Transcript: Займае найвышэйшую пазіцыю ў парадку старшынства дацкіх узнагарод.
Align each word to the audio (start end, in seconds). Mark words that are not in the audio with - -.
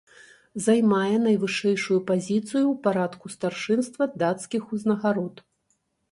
Займае 0.67 1.17
найвышэйшую 1.25 1.97
пазіцыю 2.07 2.61
ў 2.61 2.71
парадку 2.87 3.25
старшынства 3.33 4.07
дацкіх 4.23 4.63
узнагарод. 4.79 5.35